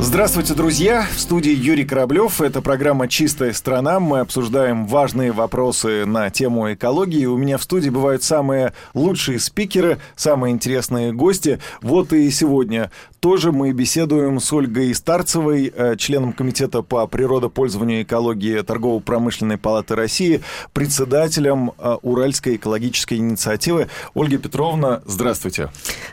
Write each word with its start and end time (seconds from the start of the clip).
Здравствуйте, 0.00 0.54
друзья! 0.54 1.06
В 1.14 1.20
студии 1.20 1.52
Юрий 1.52 1.84
Кораблев. 1.84 2.40
Это 2.40 2.60
программа 2.60 3.06
«Чистая 3.06 3.52
страна». 3.52 4.00
Мы 4.00 4.18
обсуждаем 4.18 4.86
важные 4.86 5.30
вопросы 5.30 6.04
на 6.04 6.30
тему 6.30 6.72
экологии. 6.72 7.26
У 7.26 7.36
меня 7.36 7.58
в 7.58 7.62
студии 7.62 7.90
бывают 7.90 8.24
самые 8.24 8.72
лучшие 8.92 9.38
спикеры, 9.38 9.98
самые 10.16 10.52
интересные 10.52 11.12
гости. 11.12 11.60
Вот 11.80 12.12
и 12.12 12.28
сегодня 12.30 12.90
тоже 13.20 13.52
мы 13.52 13.72
беседуем 13.72 14.38
с 14.38 14.52
Ольгой 14.52 14.94
Старцевой, 14.94 15.72
э, 15.74 15.96
членом 15.96 16.34
Комитета 16.34 16.82
по 16.82 17.06
природопользованию 17.06 18.00
и 18.00 18.02
экологии 18.02 18.60
Торгово-промышленной 18.60 19.56
палаты 19.56 19.94
России, 19.94 20.42
председателем 20.74 21.72
э, 21.78 21.96
Уральской 22.02 22.56
экологической 22.56 23.14
инициативы. 23.14 23.88
Ольга 24.12 24.36
Петровна, 24.36 25.00
здравствуйте. 25.06 25.70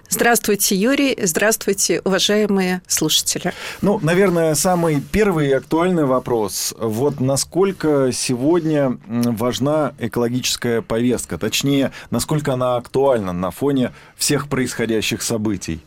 Здравствуйте, 0.08 0.76
Юрий. 0.76 1.18
Здравствуйте, 1.22 2.00
уважаемые 2.06 2.82
слушатели. 2.88 3.54
Ну, 3.82 4.00
наверное, 4.02 4.56
самый 4.56 5.02
первый 5.02 5.52
актуальный 5.54 6.06
вопрос. 6.06 6.74
Вот 6.78 7.20
насколько 7.20 8.12
сегодня 8.12 8.98
важна 9.08 9.94
экологическая 10.00 10.82
повестка? 10.82 11.38
Точнее, 11.38 11.92
насколько 12.10 12.54
она 12.54 12.76
актуальна 12.76 13.34
на 13.34 13.52
фоне 13.52 13.92
всех 14.16 14.48
происходящих 14.48 15.22
событий? 15.22 15.82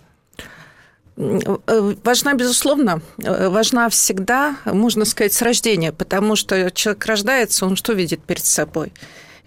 Э, 1.17 1.95
важна, 2.03 2.35
безусловно, 2.35 3.01
э, 3.19 3.49
важна 3.49 3.89
всегда, 3.89 4.57
можно 4.65 5.05
сказать, 5.05 5.33
с 5.33 5.43
рождения, 5.43 5.93
потому 5.93 6.35
что 6.35 6.71
человек 6.73 7.07
рождается, 7.07 7.67
он 7.67 7.77
что 7.77 7.93
видит 7.93 8.23
перед 8.23 8.45
собой? 8.45 8.93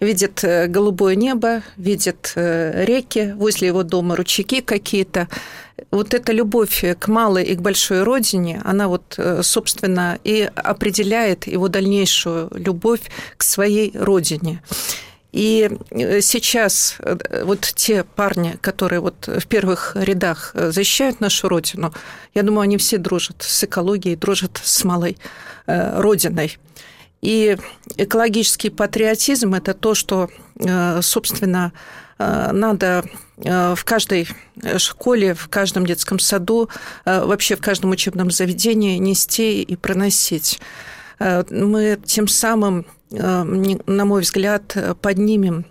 Видит 0.00 0.44
э, 0.44 0.66
голубое 0.66 1.14
небо, 1.16 1.62
видит 1.76 2.32
реки, 2.34 3.32
возле 3.36 3.68
его 3.68 3.82
дома 3.82 4.16
ручейки 4.16 4.60
какие-то. 4.60 5.28
Вот 5.90 6.14
эта 6.14 6.32
любовь 6.32 6.84
к 6.98 7.08
малой 7.08 7.44
и 7.44 7.54
к 7.54 7.60
большой 7.60 8.02
родине, 8.02 8.60
она 8.64 8.88
вот, 8.88 9.18
собственно, 9.42 10.18
и 10.24 10.50
определяет 10.54 11.46
его 11.46 11.68
дальнейшую 11.68 12.50
любовь 12.54 13.02
к 13.36 13.42
своей 13.42 13.96
родине. 13.96 14.60
И 15.32 15.70
э, 15.90 16.20
сейчас 16.22 16.96
э, 17.00 17.44
вот 17.44 17.60
те 17.60 18.02
парни, 18.02 18.56
которые 18.60 19.00
вот 19.00 19.26
в 19.26 19.46
первых 19.46 19.94
рядах 19.94 20.52
э, 20.54 20.70
защищают 20.70 21.20
нашу 21.20 21.48
Родину, 21.48 21.92
я 22.34 22.42
думаю, 22.42 22.62
они 22.62 22.78
все 22.78 22.98
дружат 22.98 23.36
с 23.42 23.64
экологией, 23.64 24.16
дружат 24.16 24.60
с 24.62 24.84
малой 24.84 25.18
Родиной. 25.66 26.56
И 27.20 27.56
экологический 27.96 28.70
патриотизм– 28.70 29.54
это 29.56 29.74
то, 29.74 29.94
что, 29.94 30.28
собственно, 31.00 31.72
надо 32.18 33.04
в 33.36 33.78
каждой 33.84 34.28
школе, 34.76 35.34
в 35.34 35.48
каждом 35.48 35.84
детском 35.84 36.20
саду, 36.20 36.68
вообще 37.04 37.56
в 37.56 37.60
каждом 37.60 37.90
учебном 37.90 38.30
заведении 38.30 38.98
нести 38.98 39.62
и 39.62 39.76
проносить. 39.76 40.60
Мы 41.18 41.98
тем 42.04 42.28
самым 42.28 42.86
Э, 43.10 43.42
на 43.42 44.04
мой 44.04 44.22
взгляд, 44.22 44.76
поднимем 45.00 45.64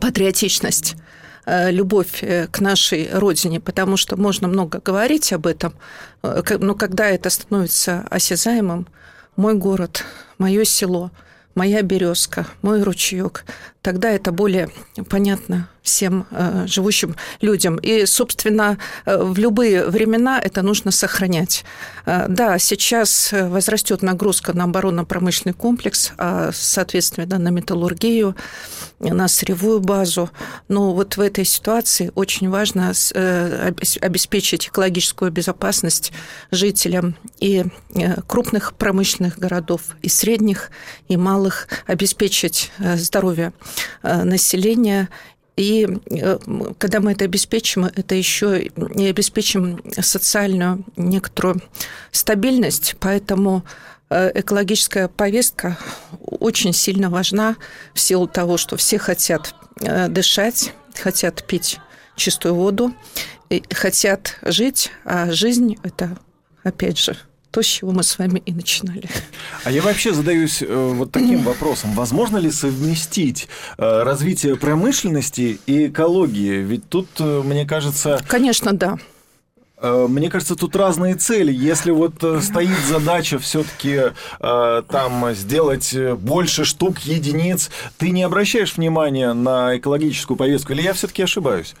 патриотичность 0.00 0.96
э, 1.44 1.70
любовь 1.70 2.22
э, 2.22 2.46
к 2.46 2.60
нашей 2.60 3.10
родине, 3.12 3.60
потому 3.60 3.96
что 3.96 4.16
можно 4.16 4.48
много 4.48 4.80
говорить 4.80 5.32
об 5.32 5.46
этом, 5.46 5.74
но 6.22 6.74
когда 6.74 7.08
это 7.08 7.30
становится 7.30 8.06
осязаемым, 8.10 8.86
мой 9.36 9.54
город, 9.54 10.04
мое 10.38 10.64
село, 10.64 11.10
моя 11.54 11.82
березка, 11.82 12.46
мой 12.62 12.82
ручеек, 12.82 13.44
тогда 13.82 14.10
это 14.10 14.32
более 14.32 14.70
понятно 15.08 15.68
всем 15.82 16.26
э, 16.30 16.66
живущим 16.66 17.16
людям. 17.40 17.76
И, 17.76 18.06
собственно, 18.06 18.78
э, 19.06 19.16
в 19.22 19.38
любые 19.38 19.86
времена 19.86 20.40
это 20.40 20.62
нужно 20.62 20.90
сохранять. 20.90 21.64
Э, 22.06 22.26
да, 22.28 22.58
сейчас 22.58 23.32
возрастет 23.32 24.02
нагрузка 24.02 24.52
на 24.52 24.64
оборонно-промышленный 24.64 25.54
комплекс, 25.54 26.12
а, 26.18 26.50
соответственно, 26.52 27.38
на 27.38 27.48
металлургию, 27.48 28.36
на 28.98 29.28
сырьевую 29.28 29.80
базу. 29.80 30.30
Но 30.68 30.92
вот 30.92 31.16
в 31.16 31.20
этой 31.20 31.44
ситуации 31.44 32.12
очень 32.14 32.50
важно 32.50 32.92
обеспечить 34.00 34.68
экологическую 34.68 35.30
безопасность 35.30 36.12
жителям 36.50 37.14
и 37.38 37.64
крупных 38.26 38.74
промышленных 38.74 39.38
городов, 39.38 39.82
и 40.02 40.08
средних, 40.08 40.70
и 41.08 41.16
малых, 41.16 41.68
обеспечить 41.86 42.70
здоровье 42.78 43.52
населения 44.02 45.08
и 45.60 45.86
э, 46.10 46.38
когда 46.78 47.00
мы 47.00 47.12
это 47.12 47.26
обеспечим, 47.26 47.84
это 47.84 48.14
еще 48.14 48.62
и 48.62 49.06
обеспечим 49.06 49.82
социальную 50.00 50.86
некоторую 50.96 51.60
стабильность, 52.12 52.96
поэтому 52.98 53.62
э, 54.08 54.30
экологическая 54.40 55.08
повестка 55.08 55.76
очень 56.22 56.72
сильно 56.72 57.10
важна 57.10 57.56
в 57.92 58.00
силу 58.00 58.26
того, 58.26 58.56
что 58.56 58.78
все 58.78 58.98
хотят 58.98 59.54
э, 59.82 60.08
дышать, 60.08 60.72
хотят 60.94 61.46
пить 61.46 61.78
чистую 62.16 62.54
воду, 62.54 62.94
хотят 63.70 64.38
жить, 64.42 64.90
а 65.04 65.30
жизнь– 65.30 65.76
это, 65.82 66.16
опять 66.64 66.98
же, 66.98 67.18
то, 67.50 67.62
с 67.62 67.66
чего 67.66 67.90
мы 67.92 68.02
с 68.02 68.18
вами 68.18 68.42
и 68.46 68.52
начинали. 68.52 69.08
А 69.64 69.70
я 69.70 69.82
вообще 69.82 70.14
задаюсь 70.14 70.62
э, 70.62 70.92
вот 70.94 71.12
таким 71.12 71.42
вопросом. 71.42 71.92
Возможно 71.94 72.36
ли 72.36 72.50
совместить 72.50 73.48
э, 73.76 74.02
развитие 74.02 74.56
промышленности 74.56 75.58
и 75.66 75.88
экологии? 75.88 76.62
Ведь 76.62 76.88
тут, 76.88 77.08
э, 77.18 77.42
мне 77.44 77.66
кажется... 77.66 78.20
Конечно, 78.26 78.72
да. 78.72 78.98
Мне 79.82 80.28
кажется, 80.28 80.56
тут 80.56 80.76
разные 80.76 81.14
цели. 81.14 81.50
Если 81.50 81.90
вот 81.90 82.22
стоит 82.42 82.78
задача 82.86 83.38
все-таки 83.38 84.12
э, 84.38 84.82
там 84.90 85.32
сделать 85.32 85.96
больше 86.18 86.66
штук, 86.66 86.98
единиц, 86.98 87.70
ты 87.96 88.10
не 88.10 88.22
обращаешь 88.22 88.76
внимания 88.76 89.32
на 89.32 89.78
экологическую 89.78 90.36
повестку, 90.36 90.74
или 90.74 90.82
я 90.82 90.92
все-таки 90.92 91.22
ошибаюсь? 91.22 91.74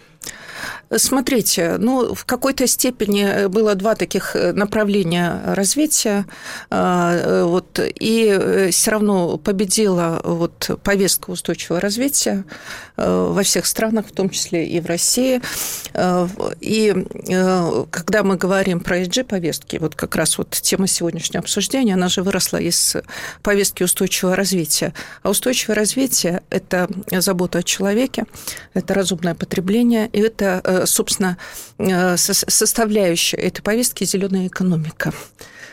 Смотрите, 0.96 1.76
ну, 1.78 2.14
в 2.14 2.24
какой-то 2.24 2.66
степени 2.66 3.24
э, 3.24 3.48
было 3.48 3.76
два 3.76 3.94
таких 3.94 4.34
э, 4.34 4.52
направления 4.52 5.40
развития, 5.46 6.26
э, 6.68 7.44
вот, 7.46 7.78
и 7.78 8.68
все 8.72 8.90
равно 8.90 9.38
победила 9.38 10.20
вот 10.24 10.80
повестка 10.82 11.30
устойчивого 11.30 11.80
развития 11.80 12.44
во 12.96 13.42
всех 13.42 13.66
странах, 13.66 14.06
в 14.06 14.12
том 14.12 14.30
числе 14.30 14.66
и 14.66 14.80
в 14.80 14.86
России. 14.86 15.40
И 16.60 16.94
когда 17.90 18.22
мы 18.22 18.36
говорим 18.36 18.80
про 18.80 19.00
ESG-повестки, 19.00 19.78
вот 19.78 19.94
как 19.94 20.16
раз 20.16 20.36
вот 20.38 20.50
тема 20.50 20.86
сегодняшнего 20.86 21.40
обсуждения, 21.40 21.94
она 21.94 22.08
же 22.08 22.22
выросла 22.22 22.58
из 22.58 22.96
повестки 23.42 23.82
устойчивого 23.82 24.36
развития. 24.36 24.92
А 25.22 25.30
устойчивое 25.30 25.76
развитие– 25.76 26.42
это 26.50 26.88
забота 27.10 27.60
о 27.60 27.62
человеке, 27.62 28.26
это 28.74 28.92
разумное 28.94 29.34
потребление, 29.34 30.08
и 30.12 30.20
это 30.20 30.79
собственно, 30.86 31.36
э, 31.78 32.16
составляющая 32.16 33.36
этой 33.36 33.62
повестки 33.62 34.04
зеленая 34.04 34.46
экономика. 34.46 35.12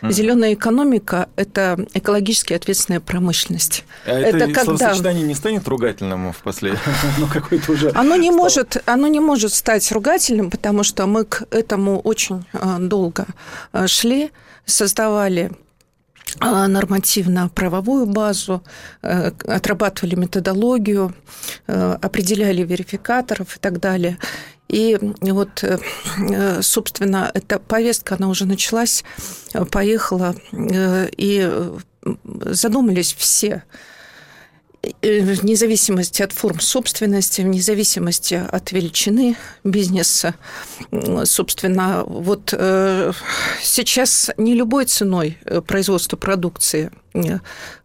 Mm. 0.02 0.12
Зеленая 0.12 0.54
экономика– 0.54 1.28
это 1.36 1.88
экологически 1.94 2.54
ответственная 2.54 3.00
промышленность. 3.00 3.84
А 4.06 4.12
это, 4.12 4.38
это 4.38 4.46
когда... 4.54 4.64
словосочетание 4.64 5.24
не 5.24 5.34
станет 5.34 5.68
ругательным 5.68 6.34
в 6.34 6.38
последнем? 6.38 6.80
ну, 7.18 7.28
какой-то 7.28 7.72
уже 7.72 7.92
оно 7.96 8.16
не, 8.16 8.30
может, 8.30 8.82
оно 8.86 9.08
не 9.08 9.20
может 9.20 9.54
стать 9.54 9.92
ругательным, 9.92 10.52
потому 10.52 10.84
что 10.84 11.08
мы 11.08 11.26
к 11.26 11.48
этому 11.52 12.00
очень 12.00 12.46
э, 12.54 12.78
долго 12.80 13.26
э, 13.74 13.88
шли, 13.88 14.32
создавали 14.66 15.52
нормативно-правовую 16.42 18.06
базу, 18.06 18.62
отрабатывали 19.02 20.16
методологию, 20.16 21.16
определяли 21.68 22.64
верификаторов 22.64 23.56
и 23.56 23.60
так 23.60 23.80
далее. 23.80 24.18
И 24.68 24.98
вот, 25.22 25.64
э, 25.64 26.62
собственно, 26.62 27.32
эта 27.34 27.60
повестка, 27.60 28.16
она 28.16 28.28
уже 28.28 28.46
началась, 28.46 29.04
поехала, 29.72 30.36
э, 30.52 31.10
и 31.16 31.50
задумались 32.24 33.14
все, 33.18 33.64
э, 35.02 35.22
вне 35.22 35.56
зависимости 35.56 36.22
от 36.22 36.34
форм 36.34 36.60
собственности, 36.60 37.42
вне 37.42 37.62
зависимости 37.62 38.34
от 38.34 38.72
величины 38.74 39.38
бизнеса. 39.64 40.36
Собственно, 41.24 42.04
вот 42.06 42.50
сейчас 43.62 44.32
не 44.38 44.54
любой 44.54 44.86
ценой 44.86 45.38
производство 45.66 46.18
продукции 46.18 46.92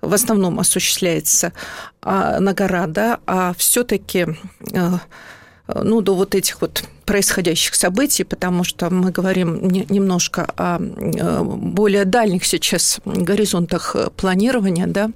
в 0.00 0.12
основном 0.12 0.61
осуществляется 0.61 1.52
а, 2.02 2.38
на 2.38 2.52
гора, 2.52 2.87
да, 2.87 3.20
а 3.25 3.55
все-таки 3.56 4.26
ну, 5.74 6.00
до 6.00 6.14
вот 6.14 6.34
этих 6.34 6.60
вот 6.60 6.84
происходящих 7.04 7.74
событий, 7.74 8.24
потому 8.24 8.64
что 8.64 8.90
мы 8.90 9.10
говорим 9.10 9.69
немножко 9.69 10.46
о 10.56 10.78
более 10.78 12.04
дальних 12.04 12.44
сейчас 12.44 13.00
горизонтах 13.04 13.96
планирования, 14.16 14.86
да, 14.86 15.10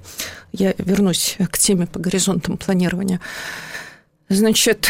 я 0.53 0.75
вернусь 0.79 1.37
к 1.51 1.59
теме 1.59 1.87
по 1.87 1.99
горизонтам 1.99 2.57
планирования. 2.57 3.21
Значит, 4.29 4.89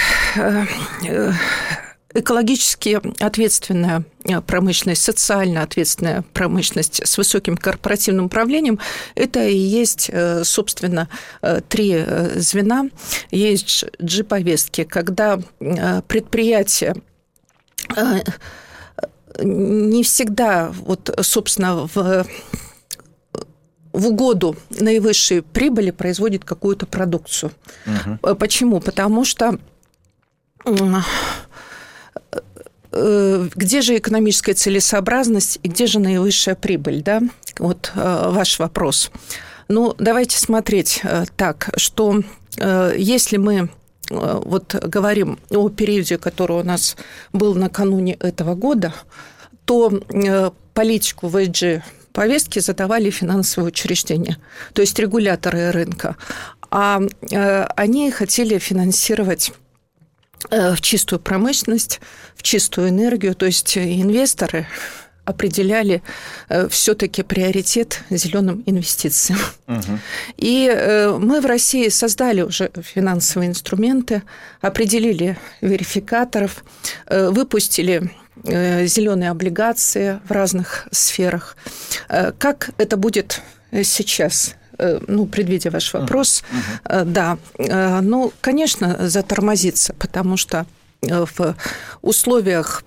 экологически 2.19 3.01
ответственная 3.23 4.05
э, 4.25 4.41
промышленность, 4.41 5.03
социально 5.03 5.63
ответственная 5.63 6.23
промышленность 6.33 7.07
с 7.07 7.19
высоким 7.19 7.57
корпоративным 7.57 8.27
управлением, 8.27 8.79
это 9.15 9.47
и 9.47 9.57
есть, 9.57 10.09
э, 10.13 10.45
собственно, 10.45 11.09
э, 11.43 11.61
три 11.69 12.05
звена. 12.37 12.89
Есть 13.31 13.85
G-повестки, 13.99 14.85
когда 14.85 15.39
предприятие 15.59 16.95
не 19.43 20.03
всегда, 20.03 20.73
вот, 20.73 21.15
собственно, 21.23 21.87
в 21.87 22.27
в 23.93 24.09
угоду 24.09 24.57
наивысшей 24.69 25.41
прибыли 25.41 25.91
производит 25.91 26.45
какую-то 26.45 26.85
продукцию. 26.85 27.51
Угу. 27.87 28.37
Почему? 28.37 28.81
Потому 28.81 29.25
что 29.25 29.59
где 32.93 33.81
же 33.83 33.99
экономическая 33.99 34.55
целесообразность 34.55 35.59
и 35.63 35.69
где 35.69 35.87
же 35.87 35.99
наивысшая 35.99 36.55
прибыль, 36.55 37.03
да? 37.03 37.21
Вот 37.59 37.93
э, 37.95 38.31
ваш 38.31 38.59
вопрос. 38.59 39.11
Ну, 39.69 39.95
давайте 39.99 40.39
смотреть 40.39 41.01
э, 41.03 41.25
так, 41.37 41.71
что 41.77 42.23
если 42.97 43.37
мы 43.37 43.69
вот 44.09 44.75
говорим 44.75 45.39
о 45.51 45.69
периоде, 45.69 46.17
который 46.17 46.59
у 46.59 46.63
нас 46.63 46.97
был 47.35 47.55
накануне 47.55 48.15
этого 48.15 48.55
года, 48.55 48.95
то 49.67 49.93
политику 50.73 51.29
ВГ 51.29 51.85
повестки 52.15 52.61
задавали 52.61 53.11
финансовые 53.11 53.69
учреждения, 53.69 54.39
то 54.73 54.81
есть 54.81 54.99
регуляторы 54.99 55.71
рынка. 55.71 56.17
А 56.71 57.03
они 57.77 58.11
хотели 58.11 58.57
финансировать 58.57 59.53
Э, 59.66 59.66
в 60.51 60.81
чистую 60.81 61.21
промышленность, 61.21 62.01
в 62.37 62.43
чистую 62.43 62.91
энергию. 62.91 63.35
То 63.35 63.47
есть 63.47 63.77
инвесторы 63.79 64.67
определяли 65.25 66.03
э, 66.49 66.69
все-таки 66.69 67.23
приоритет 67.25 68.01
зеленым 68.11 68.63
инвестициям. 68.65 69.41
Угу. 69.67 69.99
И 70.37 70.71
э, 70.73 71.17
мы 71.19 71.41
в 71.41 71.47
России 71.47 71.89
создали 71.89 72.43
уже 72.43 72.71
финансовые 72.81 73.49
инструменты, 73.49 74.23
определили 74.61 75.37
верификаторов, 75.61 76.65
выпустили 77.11 78.11
зеленые 78.45 79.31
облигации 79.31 80.21
в 80.29 80.31
разных 80.31 80.87
сферах. 80.93 81.57
Как 82.07 82.71
это 82.77 82.97
будет 82.97 83.41
сейчас? 83.83 84.55
Э, 84.79 84.99
ну, 85.09 85.27
предвидя 85.27 85.71
ваш 85.71 85.95
вопрос, 85.95 86.45
uh-huh. 86.85 87.05
да, 87.05 87.39
э, 87.59 88.01
ну, 88.01 88.33
конечно, 88.41 89.09
затормозится, 89.09 89.95
потому 89.95 90.37
что 90.37 90.67
в 91.03 91.55
условиях 92.03 92.83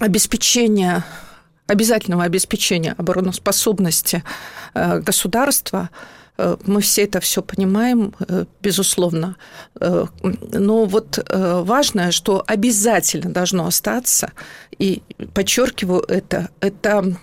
обеспечения 0.00 1.04
обязательного 1.66 2.24
обеспечения 2.24 2.94
обороноспособности 2.98 4.22
государства 4.74 5.90
мы 6.38 6.80
все 6.80 7.04
это 7.04 7.20
все 7.20 7.42
понимаем, 7.42 8.14
безусловно. 8.60 9.36
Но 9.80 10.84
вот 10.84 11.18
важное, 11.30 12.10
что 12.10 12.44
обязательно 12.46 13.30
должно 13.32 13.66
остаться, 13.66 14.32
и 14.78 15.02
подчеркиваю 15.32 16.02
это, 16.08 16.50
это 16.60 17.16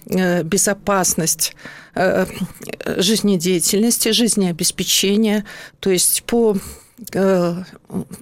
безопасность 0.43 1.55
Э, 1.95 2.25
жизнедеятельности, 2.97 4.09
жизнеобеспечения, 4.09 5.45
то 5.79 5.91
есть 5.91 6.23
по 6.23 6.57
э, 7.13 7.55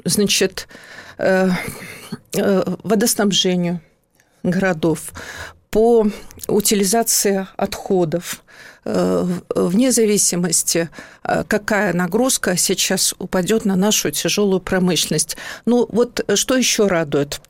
значит, 0.04 0.68
э, 1.18 1.50
водоснабжению 2.34 3.80
городов, 4.44 5.14
по 5.72 6.08
утилизации 6.48 7.48
отходов, 7.58 8.44
вне 8.84 9.92
зависимости, 9.92 10.90
какая 11.24 11.94
нагрузка 11.94 12.58
сейчас 12.58 13.16
упадет 13.18 13.66
на 13.66 13.76
нашу 13.76 14.12
тяжелую 14.12 14.60
промышленность. 14.60 15.38
Ну 15.66 15.88
вот 15.90 16.24
что 16.36 16.56
еще 16.56 16.88
радует? 16.88 17.42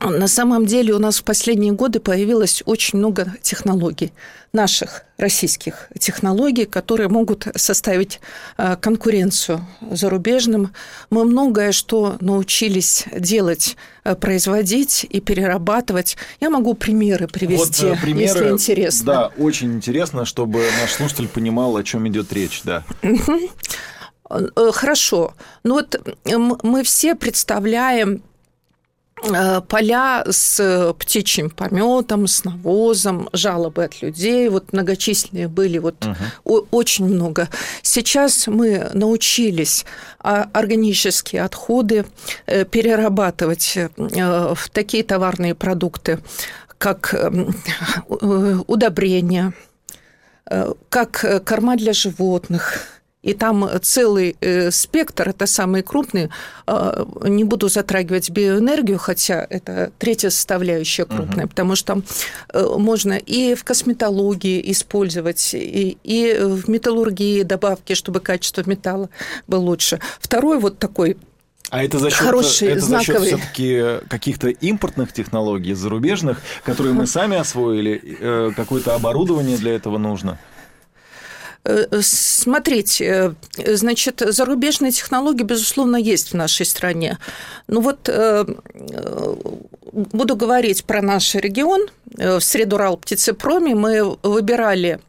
На 0.00 0.28
самом 0.28 0.66
деле 0.66 0.94
у 0.94 0.98
нас 0.98 1.18
в 1.18 1.24
последние 1.24 1.72
годы 1.72 1.98
появилось 1.98 2.62
очень 2.66 2.98
много 2.98 3.34
технологий, 3.42 4.12
наших 4.52 5.04
российских 5.18 5.88
технологий, 5.98 6.64
которые 6.64 7.08
могут 7.08 7.48
составить 7.56 8.20
э, 8.56 8.76
конкуренцию 8.80 9.66
зарубежным. 9.90 10.72
Мы 11.10 11.24
многое 11.24 11.72
что 11.72 12.16
научились 12.20 13.04
делать, 13.12 13.76
э, 14.04 14.14
производить 14.14 15.04
и 15.08 15.20
перерабатывать. 15.20 16.16
Я 16.40 16.50
могу 16.50 16.74
примеры 16.74 17.26
привести, 17.26 17.86
вот, 17.86 17.98
э, 17.98 18.00
примеры, 18.00 18.38
если 18.38 18.52
интересно. 18.52 19.06
Да, 19.06 19.26
очень 19.36 19.74
интересно, 19.74 20.24
чтобы 20.24 20.64
наш 20.80 20.92
слушатель 20.92 21.28
понимал, 21.28 21.76
о 21.76 21.82
чем 21.82 22.06
идет 22.06 22.32
речь, 22.32 22.62
да. 22.64 22.84
Хорошо. 24.72 25.34
Ну 25.64 25.74
вот 25.74 26.00
мы 26.62 26.82
все 26.84 27.14
представляем 27.14 28.22
Э, 28.22 28.37
поля 29.68 30.24
с 30.28 30.94
птичьим 30.98 31.50
пометом, 31.50 32.26
с 32.26 32.44
навозом, 32.44 33.28
жалобы 33.32 33.84
от 33.84 34.02
людей, 34.02 34.48
вот 34.48 34.72
многочисленные 34.72 35.48
были, 35.48 35.78
вот 35.78 35.96
угу. 36.44 36.66
очень 36.70 37.06
много. 37.06 37.48
Сейчас 37.82 38.46
мы 38.46 38.90
научились 38.94 39.84
а, 40.20 40.48
органические 40.52 41.42
отходы 41.42 42.06
э, 42.46 42.64
перерабатывать 42.64 43.76
э, 43.76 43.88
в 43.96 44.70
такие 44.70 45.02
товарные 45.02 45.54
продукты, 45.54 46.20
как 46.78 47.14
удобрения, 48.08 49.52
как 50.88 51.44
корма 51.44 51.76
для 51.76 51.92
животных, 51.92 52.97
и 53.22 53.34
там 53.34 53.68
целый 53.82 54.36
э, 54.40 54.70
спектр, 54.70 55.28
это 55.28 55.46
самые 55.46 55.82
крупные. 55.82 56.30
А, 56.66 57.06
не 57.24 57.44
буду 57.44 57.68
затрагивать 57.68 58.30
биоэнергию, 58.30 58.98
хотя 58.98 59.46
это 59.48 59.92
третья 59.98 60.30
составляющая 60.30 61.04
крупная, 61.04 61.44
угу. 61.44 61.48
потому 61.48 61.74
что 61.74 62.02
э, 62.52 62.64
можно 62.78 63.14
и 63.14 63.54
в 63.54 63.64
косметологии 63.64 64.70
использовать, 64.70 65.52
и, 65.54 65.98
и 66.04 66.38
в 66.38 66.68
металлургии 66.68 67.42
добавки, 67.42 67.94
чтобы 67.94 68.20
качество 68.20 68.62
металла 68.66 69.10
было 69.46 69.60
лучше. 69.60 70.00
Второй 70.20 70.58
вот 70.58 70.78
такой 70.78 71.16
а 71.70 71.84
это 71.84 71.98
за 71.98 72.10
счет, 72.10 72.20
хороший, 72.20 72.68
это 72.68 72.80
за 72.80 73.02
счет 73.02 73.20
все-таки 73.20 74.06
каких-то 74.08 74.48
импортных 74.48 75.12
технологий, 75.12 75.74
зарубежных, 75.74 76.40
которые 76.64 76.94
мы 76.94 77.06
сами 77.06 77.36
освоили, 77.36 78.00
э, 78.20 78.52
какое-то 78.56 78.94
оборудование 78.94 79.58
для 79.58 79.74
этого 79.74 79.98
нужно? 79.98 80.38
Э, 81.68 82.00
смотрите, 82.00 83.34
э, 83.58 83.76
значит, 83.76 84.22
зарубежные 84.26 84.90
технологии, 84.90 85.42
безусловно, 85.42 85.96
есть 85.96 86.32
в 86.32 86.34
нашей 86.34 86.64
стране. 86.64 87.18
Ну 87.66 87.82
вот 87.82 88.08
э, 88.08 88.46
буду 89.92 90.34
говорить 90.34 90.84
про 90.84 91.02
наш 91.02 91.34
регион. 91.34 91.88
В 92.06 92.40
Средурал 92.40 92.96
птицепроме 92.96 93.74
мы 93.74 94.16
выбирали 94.22 95.00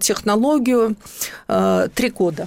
технологию 0.00 0.96
три 1.94 2.10
года 2.10 2.46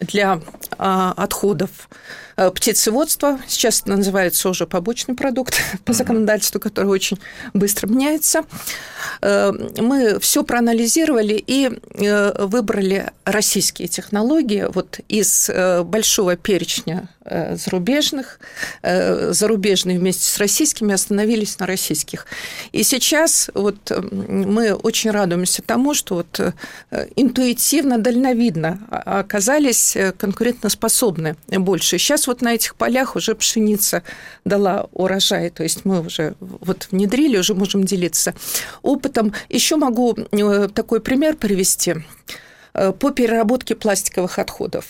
для 0.00 0.42
отходов 0.78 1.88
Э, 2.36 2.50
птицеводство, 2.50 3.40
сейчас 3.48 3.80
это 3.80 3.96
называется 3.96 4.48
уже 4.50 4.66
побочный 4.66 5.14
продукт 5.14 5.54
по 5.84 5.92
законодательству, 5.92 6.60
который 6.60 6.86
очень 6.86 7.18
быстро 7.54 7.88
меняется. 7.88 8.44
Э, 9.22 9.52
мы 9.78 10.20
все 10.20 10.44
проанализировали 10.44 11.42
и 11.46 11.70
э, 11.94 12.44
выбрали 12.44 13.10
российские 13.24 13.88
технологии 13.88 14.66
вот 14.72 15.00
из 15.08 15.50
большого 15.84 16.36
перечня 16.36 17.08
зарубежных. 17.52 18.38
Зарубежные 18.82 19.98
вместе 19.98 20.24
с 20.24 20.38
российскими 20.38 20.94
остановились 20.94 21.58
на 21.58 21.66
российских. 21.66 22.26
И 22.70 22.84
сейчас 22.84 23.50
вот 23.54 23.90
мы 24.00 24.74
очень 24.74 25.10
радуемся 25.10 25.62
тому, 25.62 25.92
что 25.94 26.16
вот 26.16 26.54
интуитивно, 27.16 27.98
дальновидно 27.98 28.78
оказались 28.90 29.96
конкурентоспособны 30.66 31.36
больше. 31.48 31.98
Сейчас 31.98 32.26
вот 32.26 32.42
на 32.42 32.54
этих 32.54 32.74
полях 32.74 33.16
уже 33.16 33.34
пшеница 33.34 34.02
дала 34.44 34.88
урожай, 34.92 35.50
то 35.50 35.62
есть 35.62 35.84
мы 35.84 36.00
уже 36.00 36.34
вот 36.40 36.88
внедрили, 36.90 37.38
уже 37.38 37.54
можем 37.54 37.84
делиться 37.84 38.34
опытом. 38.82 39.32
Еще 39.48 39.76
могу 39.76 40.16
э, 40.32 40.68
такой 40.74 41.00
пример 41.00 41.36
привести 41.36 41.94
э, 42.74 42.92
по 42.92 43.10
переработке 43.10 43.74
пластиковых 43.74 44.38
отходов. 44.38 44.84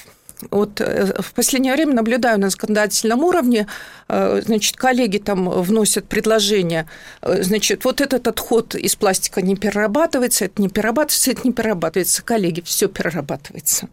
вот 0.51 0.81
э, 0.81 1.15
в 1.21 1.33
последнее 1.33 1.75
время 1.75 1.95
наблюдаю 1.95 2.39
на 2.39 2.51
законодательном 2.51 3.25
уровне, 3.25 3.67
значит, 4.09 4.77
коллеги 4.77 5.19
там 5.19 5.49
вносят 5.49 6.09
предложение, 6.09 6.87
э, 7.23 7.43
значит, 7.43 7.85
вот 7.85 8.01
этот 8.01 8.29
отход 8.29 8.75
из 8.75 8.97
пластика 8.97 9.43
не 9.43 9.57
перерабатывается, 9.57 10.45
это 10.45 10.63
не 10.63 10.69
перерабатывается, 10.69 11.31
это 11.31 11.41
не 11.45 11.53
перерабатывается. 11.53 12.23
Коллеги, 12.23 12.61
все 12.61 12.89
перерабатывается. 12.89 13.89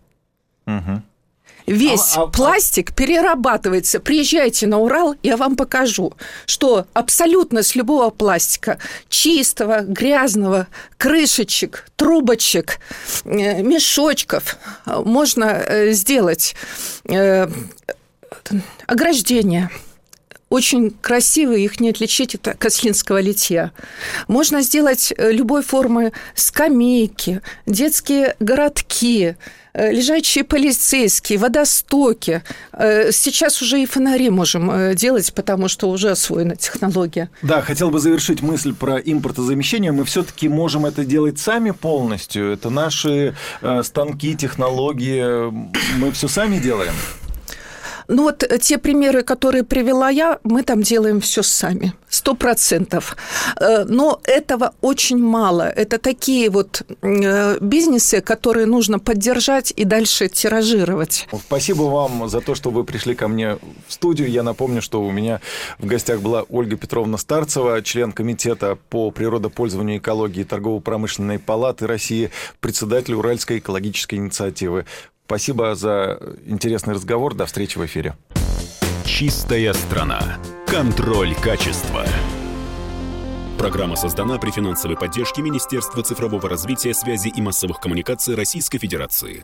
Угу. 0.66 1.02
Весь 1.66 2.18
а, 2.18 2.24
а, 2.24 2.28
пластик 2.28 2.94
перерабатывается. 2.94 4.00
Приезжайте 4.00 4.68
на 4.68 4.80
Урал, 4.80 5.16
я 5.24 5.38
вам 5.38 5.56
покажу, 5.56 6.14
что 6.46 6.88
абсолютно 6.94 7.64
с 7.64 7.76
любого 7.76 8.10
пластика, 8.10 8.80
чистого, 9.10 9.82
грязного, 9.82 10.68
крышечек, 10.98 11.86
трубочек, 11.96 12.80
э, 13.24 13.62
мешочков, 13.62 14.58
можно 14.86 15.46
э, 15.46 15.92
сделать 15.92 16.56
э, 17.10 17.48
ограждение 18.88 19.70
очень 20.54 20.92
красивые, 20.92 21.66
их 21.66 21.80
не 21.80 21.90
отличить 21.90 22.36
от 22.36 22.58
кослинского 22.58 23.20
литья. 23.22 23.72
Можно 24.28 24.62
сделать 24.62 25.14
любой 25.18 25.64
формы 25.64 26.12
скамейки, 26.36 27.42
детские 27.66 28.36
городки, 28.40 29.36
Э, 29.74 29.92
лежачие 29.92 30.44
полицейские, 30.44 31.40
водостоки. 31.40 32.44
Э, 32.74 33.12
сейчас 33.12 33.62
уже 33.62 33.82
и 33.82 33.86
фонари 33.88 34.30
можем 34.30 34.70
э, 34.70 34.96
делать, 34.96 35.34
потому 35.34 35.68
что 35.68 35.90
уже 35.90 36.12
освоена 36.12 36.56
технология. 36.56 37.30
Да, 37.42 37.62
хотел 37.62 37.90
бы 37.90 38.00
завершить 38.00 38.42
мысль 38.44 38.74
про 38.74 38.98
импортозамещение. 38.98 39.92
Мы 39.92 40.06
все-таки 40.06 40.48
можем 40.48 40.86
это 40.86 41.04
делать 41.06 41.40
сами 41.40 41.72
полностью. 41.72 42.52
Это 42.52 42.70
наши 42.70 43.36
станки, 43.82 44.36
технологии. 44.36 45.52
Мы 45.98 46.12
все 46.12 46.28
сами 46.28 46.60
делаем. 46.60 46.94
Ну 48.08 48.24
вот 48.24 48.44
э, 48.44 48.58
те 48.60 48.78
примеры, 48.78 49.24
которые 49.24 49.64
привела 49.64 50.10
я, 50.10 50.40
мы 50.44 50.64
там 50.64 50.82
делаем 50.82 51.22
все 51.22 51.44
сами, 51.44 51.94
сто 52.10 52.36
процентов. 52.36 53.16
Э, 53.60 53.86
но 53.86 54.20
этого 54.24 54.74
очень 54.82 55.18
мало. 55.18 55.64
Это 55.64 55.98
такие 55.98 56.50
вот 56.50 56.84
э, 57.02 57.58
бизнесы, 57.60 58.22
которые 58.22 58.66
нужно 58.66 59.00
поддержать 59.00 59.74
и 59.76 59.84
дальше 59.86 60.28
тиражировать. 60.28 61.28
Спасибо 61.48 61.84
вам 61.84 62.30
за 62.30 62.42
то, 62.42 62.56
что 62.56 62.72
вы 62.72 62.84
пришли 62.84 63.16
ко 63.16 63.28
мне 63.28 63.58
в 63.88 63.94
студию. 63.94 64.30
Я 64.30 64.44
напомню, 64.44 64.82
что 64.82 65.02
у 65.02 65.12
меня 65.12 65.42
в 65.80 65.86
гостях 65.86 66.22
была 66.22 66.44
Ольга 66.50 66.78
Петровна 66.78 67.18
Старцева, 67.18 67.82
член 67.82 68.12
комитета 68.12 68.78
по 68.90 69.12
природопользованию 69.12 69.96
и 69.96 70.00
экологии 70.00 70.44
Торгово-промышленной 70.44 71.40
палаты 71.40 71.88
России, 71.88 72.32
председатель 72.60 73.14
Уральской 73.14 73.60
экологической 73.60 74.16
инициативы. 74.16 74.86
Спасибо 75.26 75.76
за 75.76 76.20
интересный 76.46 76.94
разговор. 76.94 77.34
До 77.34 77.46
встречи 77.46 77.78
в 77.78 77.86
эфире. 77.86 78.16
Чистая 79.06 79.74
страна. 79.74 80.40
Контроль 80.68 81.36
качества. 81.36 82.06
Программа 83.58 83.96
создана 83.96 84.38
при 84.38 84.52
финансовой 84.52 84.98
поддержке 84.98 85.42
Министерства 85.42 86.04
цифрового 86.04 86.50
развития, 86.50 86.94
связи 86.94 87.30
и 87.30 87.42
массовых 87.42 87.80
коммуникаций 87.80 88.36
Российской 88.36 88.78
Федерации. 88.78 89.44